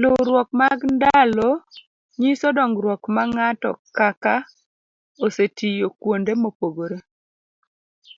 luwruok 0.00 0.48
mag 0.60 0.78
ndalo 0.96 1.48
nyiso 2.20 2.48
dongruok 2.56 3.02
ma 3.14 3.22
ng'atokaka 3.30 4.34
osetiyo 5.24 5.86
kuonde 6.00 6.32
mopogore 6.42 6.98